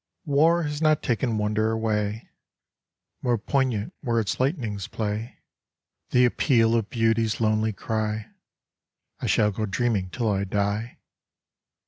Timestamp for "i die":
10.27-10.97